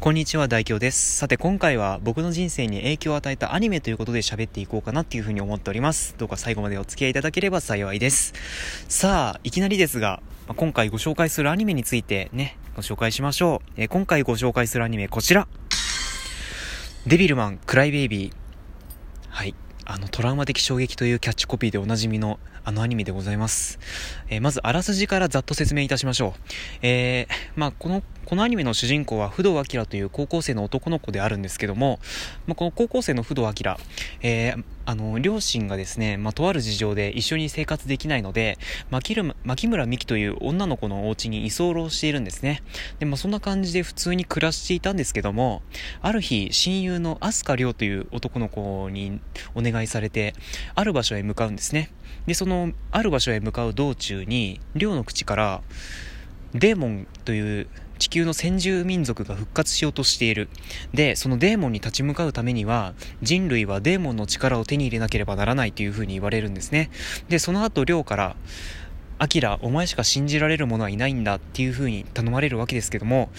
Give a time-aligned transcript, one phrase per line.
[0.00, 1.16] こんにちは、大京です。
[1.16, 6.14] さて、今回は僕の人生に影響を与えたアニメということで喋っていこうかなっていうふうに思っております。
[6.18, 8.32] どうか最後までお付き合いいただければ幸いです。
[8.88, 10.22] さあ、いきなりですが、
[10.54, 13.72] 今回ご紹介するアニメについてね、ご紹介しましょう。
[13.76, 15.48] えー、今回ご紹介するアニメ、こちら。
[17.08, 18.32] デビルマン、クライベイビー。
[19.30, 19.56] はい。
[19.84, 22.38] あの、トラウマ的衝撃というキャッチコピーでおなじみの
[22.68, 23.78] あのアニメでございます。
[24.28, 26.40] えー、まず、あらすじからざっと説明いたしましょう。
[26.82, 31.98] えー、まあ、このこのアニメの主人公は不動明という高校生の男の子であるんですけども、
[32.46, 33.54] まあ、この高校生の不動明、
[34.20, 38.58] えー、あの、両親がですね、まあ、とある事情で一緒に生活できないので、
[38.90, 42.62] 牧村美希という女の子のお家に居候しているんですね。
[42.98, 45.62] で、まあ、そんな感じで普通に暮らしていたんですけども、
[46.02, 49.20] ある日、親友の飛鳥亮という男の子に
[49.54, 50.34] お願いされて、
[50.74, 51.90] ある場所へ向かうんですね。
[52.26, 52.57] で、その、
[52.90, 55.62] ある場所へ向かう道中に、亮の口から、
[56.54, 57.66] デーモンという
[57.98, 60.48] 地球の先住民族が復活しようとしている。
[60.94, 66.90] で、そのデーモンに立ち向かうためには、人類はデーモンの力を手に入れなければならないというふうに言われるんですね。
[67.28, 68.36] で、その後、亮から、
[69.18, 73.30] アキラ、お前しか信じられる者はいないんだっていうふうに頼まれるわけですけども、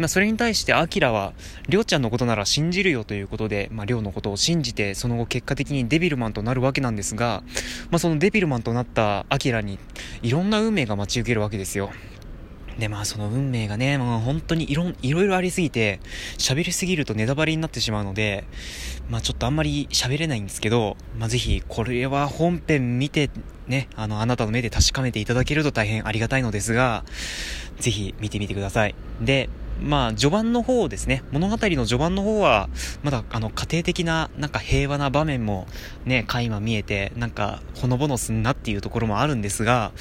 [0.00, 1.32] まあ、それに対して、アキラは、
[1.68, 7.42] りょうちゃんのことなら信じるよということで、まあ、りょうのことを信じて、その後結果的にデビルマンとなるわけなんですが、
[7.90, 9.78] まあ、そのデビルマンとなったアキラに、
[10.22, 11.90] いろんな運命が待ち受けるわけですよ。
[12.80, 16.00] で、まあその運命がね、もう本当にいろ、いろいろありすぎて、
[16.38, 18.44] 喋りすぎるとネタバレになってしまうので、
[19.10, 23.30] まあちょっとあんまり喋れないんですけど、まあぜひこれは本編見て、
[23.68, 27.04] ね、あの、あなたの目で確かめていただけると大変ありがたいのですが、
[27.78, 28.94] ぜひ見てみてください。
[29.20, 29.50] で、
[29.82, 31.22] まあ、序盤の方ですね。
[31.32, 32.68] 物語の序盤の方は、
[33.02, 35.66] まだ、あの、家庭的な、なんか平和な場面も、
[36.04, 39.92] ね、垣間見えて、なんか、ほのぼのすんなっていうところもあるんですが、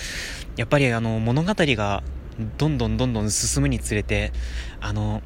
[0.57, 2.03] やっぱりあの、物語が
[2.57, 4.31] どんどんどんどん進むにつれて、
[4.81, 5.21] あの、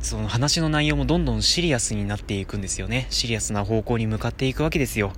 [0.00, 3.06] その話の内容もどんどんシリアスになっていくんですよね。
[3.10, 5.12] シリアスな方向に向かっていくわけですよ。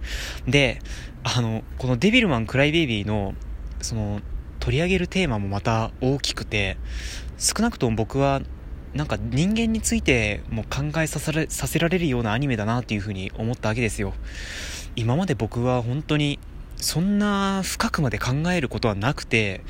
[0.47, 0.81] で、
[1.25, 3.35] あの、このデビルマン・クライベイビーの、
[3.81, 4.21] その、
[4.61, 6.77] 取り上げるテーマもまた大きくて、
[7.39, 8.41] 少なくとも僕は、
[8.95, 14.13] なんか人間についても考えさせられるようなアニメだなっていうふうに思ったわけですよ。
[14.97, 16.39] 今まで僕は本当に
[16.77, 19.63] そんな深くまで考えることはなくて、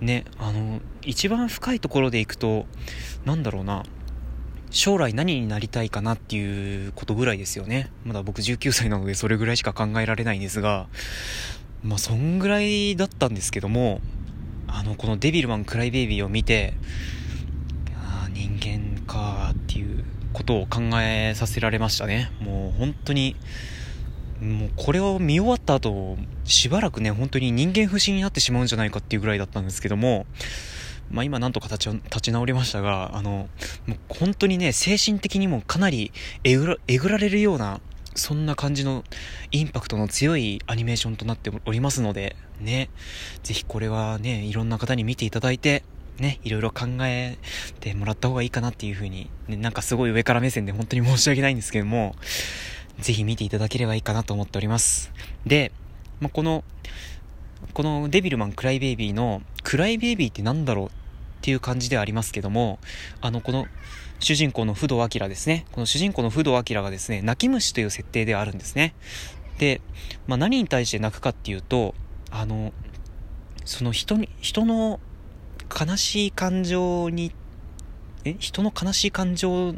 [0.00, 2.66] ね、あの、一番深いところでいくと、
[3.24, 3.84] なんだろうな、
[4.70, 7.90] 将来何になりたいかなっていうことぐらいですよね。
[8.04, 10.88] まだ僕19歳なのでそれぐらいしか考えられないんですが、
[11.82, 14.00] まあそんぐらいだったんですけども、
[14.66, 16.74] あの、このデビルマン・クライベイビーを見て、
[18.36, 20.04] 人間かっていう
[20.34, 22.30] ことを考えさせられましたね。
[22.40, 23.34] もう本当に、
[24.42, 30.26] もうこれを見終わった後、しばらくね、本当に人間不信になってしまうんじゃないかっていうぐらいだったんですけども、
[31.10, 33.48] まあ今なんとか立ち立ち直りましたが、あの、
[33.86, 36.12] もう本当にね、精神的にもかなり
[36.44, 37.80] えぐらえぐられるような、
[38.14, 39.04] そんな感じの
[39.52, 42.90] インパクトの強いアニメーションとなっておりますので、ね、
[43.42, 45.82] ぜひこれはね、いろんな方に見ていただいて、
[46.18, 47.38] ね、いろいろ考え
[47.80, 52.14] てもらった方がいいかなっていう風に、ね、なんかすごい上から目線で本当に申し訳ないんですけども、
[53.00, 55.12] ぜひ見ていただければいいかなと思っております。
[55.44, 55.72] で、
[56.20, 56.64] まあ、この、
[57.74, 60.90] このデビルマン・クライベイビーの、クライベイビーって何だろうっ
[61.42, 62.78] ていう感じではありますけども、
[63.20, 63.66] あの、この、
[64.18, 65.66] 主人公の不動明ですね。
[65.72, 68.94] この主人公の不動明がですね、泣き虫という設定ではあるんですね。
[69.58, 69.82] で、
[70.26, 71.94] まあ、何に対して泣くかっていうと、
[72.30, 72.72] あの、
[73.64, 75.00] その人に、人の
[75.78, 77.32] 悲しい感情に
[78.24, 78.34] え？
[78.38, 79.74] 人の悲しい感情を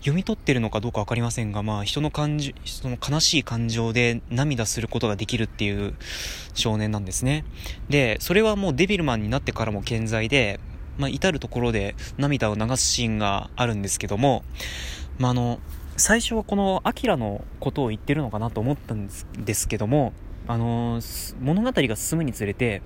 [0.00, 5.94] 読み取ってるのかどうか分かりませんが、まあ、人の感情、その悲しい感情で涙することができるっていう
[6.54, 7.44] 少年なんですね。
[7.88, 10.60] で、それはもうデビルマンになってからも健在で、
[10.98, 14.42] まあ、至るところで涙を流すシーンがあるんですけども、
[15.18, 15.60] まあ、あの、
[15.96, 19.08] 最初はこのアキラのことを言ってるのかなと思ったん
[19.38, 20.12] ですけども、
[20.50, 21.00] あの
[21.40, 22.82] 物語が進むにつれて、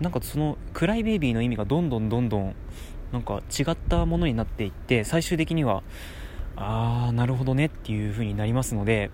[0.00, 2.54] なんかその、クライベイビーの意味がどんどんどんどん
[3.12, 5.82] なんか違ったものになっていって最終的には
[6.56, 9.10] ああなるほどねっていう風になりますので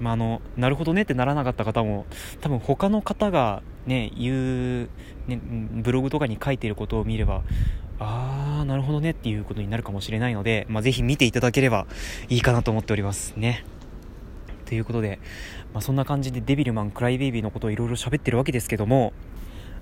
[0.00, 2.06] まあ、あのなるほどねってならなかった方も
[2.40, 4.88] 多分他の方がね言う、
[5.28, 7.42] ね、ブログとかに書いていることを見れば
[8.00, 11.86] ああなるほどねっていうことになるかもしれないので、まあ、ぜひ見ていただければ
[12.28, 13.64] いいかなと思っておりますね。
[14.72, 15.18] ということで、
[15.74, 19.12] まあ、そんな感じでデビルマン・クライベイビーのことをいろいろ喋ってるわけですけども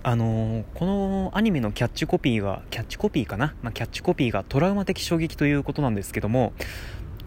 [0.02, 6.54] あのー、このアニメのキャッチコピーは、キャッチコピーかな、まあ、キャッチコピーがトラウマ的衝撃ということなんですけども、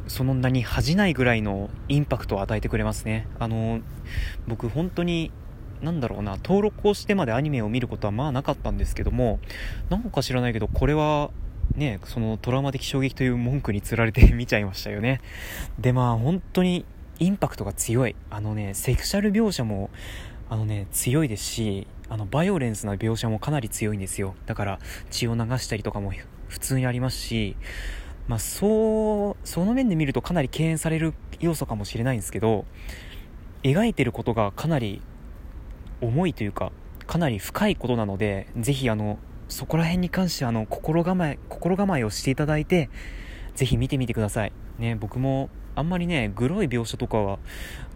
[0.08, 3.28] その名に恥じないぐらいのインパクトを与えてくれますね。
[3.40, 3.82] あのー、
[4.48, 5.32] 僕本当に、
[5.82, 9.40] なんだろうな、登録をしてまでアニメを見ることはまあなかったんですけども、
[9.90, 11.30] なんか知らないけど、これは
[11.76, 15.22] ね、そのトラウマ的衝撃という文句につられて見ちゃいましたよね。
[15.80, 16.86] で、まあ本当に
[17.20, 18.16] インパクトが強い。
[18.30, 19.90] あのね、セクシャル描写も、
[20.50, 24.36] あのね、強いですし、あの、バイオレンスな描写もかなり強いんですよ。
[24.46, 24.80] だから、
[25.10, 26.12] 血を流したりとかも
[26.48, 27.56] 普通にありますし、
[28.28, 32.66] まあ、そう、その面で見るとかなり敬遠される要素かもしれないんですけど、
[33.64, 35.02] 描いてることがかなり
[36.02, 36.72] 重いというか、
[37.08, 39.20] かなり深いことなので、ぜひあの、
[39.50, 42.90] そこら辺に関してあの、心構え、心構えをしていただいて、
[43.56, 44.52] ぜひ見てみてください。
[44.80, 47.40] ね、僕もあんまりね、グロい描写とかは、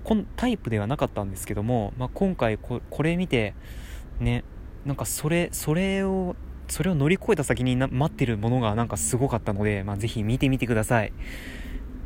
[0.04, 3.54] こんタイプではなかったんですけども、まあ、今回これ見て、
[4.20, 4.44] ね、
[4.86, 6.36] なんかそれ、それを、
[6.68, 11.14] それを乗り越えた先にな待ってるものがなんかすごかったので、まあ、ぜひ見てみてください。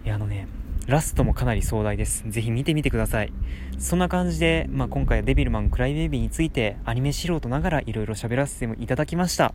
[0.06, 0.48] いや、あのね、
[0.88, 2.24] ラストもかなり壮大です。
[2.28, 3.32] ぜひ見てみてください。
[3.78, 9.54] そんな感じで、まあ、今回はデビルマンクライベイビーについてアニメ素人ながら色々喋らせていただきました。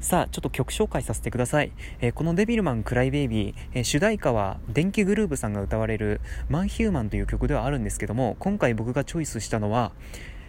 [0.00, 1.72] さあ、ちょっと曲紹介させてください。
[2.00, 9.92] えー、このデビルマンクライベイビー、えー、主題歌は電気グルーヴさんが歌われるマンヒューマンという曲ではあるんですけども、今回僕がチョイスしたのは、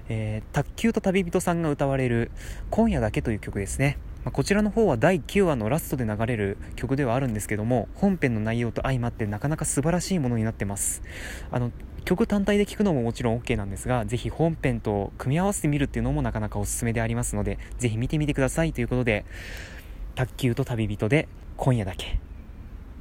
[0.08, 2.32] えー、卓球と旅人さんが歌われる
[2.70, 3.98] 今夜だけという曲ですね。
[4.24, 11.02] まあ、こちらの方は第9話のラストで流れる曲ではあるんですけども本編の内容と相まってなかなか素晴らしいものになってます。
[11.52, 11.72] あの
[12.06, 19.24] 曲単体で聴くのももちろん OK なんですがぜひ本編と組み合わせてみるっていうのもなかなかおすすめでありますのでぜひ見てみてくださいということで
[20.16, 22.33] 卓球と旅人で今夜だけ。